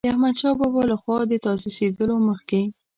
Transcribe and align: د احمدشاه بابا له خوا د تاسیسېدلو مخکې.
د 0.05 0.05
احمدشاه 0.13 0.57
بابا 0.59 0.81
له 0.91 0.95
خوا 1.01 1.17
د 1.27 1.33
تاسیسېدلو 1.45 2.15
مخکې. 2.29 2.61